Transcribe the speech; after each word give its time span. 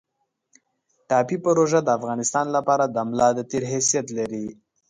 ټاپي 1.09 1.37
پروژه 1.45 1.79
د 1.83 1.89
افغانستان 1.97 2.45
لپاره 2.55 2.85
د 2.87 2.97
ملا 3.09 3.29
د 3.37 3.39
تیر 3.49 3.63
حیثیت 3.73 4.07
لري 4.17 4.47